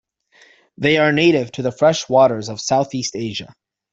[0.79, 3.53] They are native to the fresh waters of Southeast Asia.